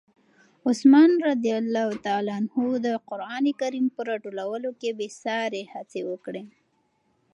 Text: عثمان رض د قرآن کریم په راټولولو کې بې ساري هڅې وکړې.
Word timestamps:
عثمان 0.67 1.11
رض 1.25 1.39
د 2.85 2.87
قرآن 3.09 3.45
کریم 3.59 3.85
په 3.95 4.01
راټولولو 4.09 4.69
کې 4.79 4.89
بې 4.97 5.07
ساري 5.23 5.63
هڅې 5.73 6.01
وکړې. 6.09 6.43